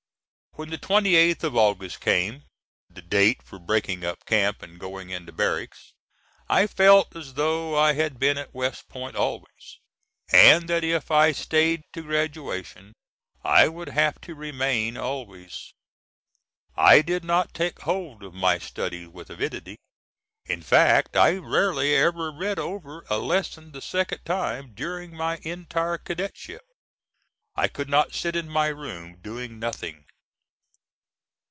When 0.55 0.69
the 0.69 0.77
28th 0.77 1.43
of 1.45 1.55
August 1.55 2.01
came 2.01 2.43
the 2.89 3.01
date 3.01 3.41
for 3.41 3.57
breaking 3.57 4.03
up 4.03 4.25
camp 4.25 4.61
and 4.61 4.77
going 4.77 5.09
into 5.09 5.31
barracks 5.31 5.93
I 6.49 6.67
felt 6.67 7.15
as 7.15 7.35
though 7.35 7.77
I 7.77 7.93
had 7.93 8.19
been 8.19 8.37
at 8.37 8.53
West 8.53 8.89
Point 8.89 9.15
always, 9.15 9.79
and 10.29 10.67
that 10.67 10.83
if 10.83 11.09
I 11.09 11.31
staid 11.31 11.83
to 11.93 12.01
graduation, 12.03 12.91
I 13.45 13.69
would 13.69 13.87
have 13.89 14.19
to 14.21 14.35
remain 14.35 14.97
always. 14.97 15.73
I 16.75 17.01
did 17.01 17.23
not 17.23 17.53
take 17.53 17.79
hold 17.83 18.21
of 18.21 18.33
my 18.33 18.57
studies 18.59 19.07
with 19.07 19.29
avidity, 19.29 19.77
in 20.45 20.61
fact 20.61 21.15
I 21.15 21.37
rarely 21.37 21.95
ever 21.95 22.29
read 22.29 22.59
over 22.59 23.05
a 23.09 23.19
lesson 23.19 23.71
the 23.71 23.81
second 23.81 24.25
time 24.25 24.73
during 24.73 25.15
my 25.15 25.37
entire 25.43 25.97
cadetship. 25.97 26.61
I 27.55 27.69
could 27.69 27.87
not 27.89 28.13
sit 28.13 28.35
in 28.35 28.49
my 28.49 28.67
room 28.67 29.15
doing 29.21 29.57
nothing. 29.57 30.07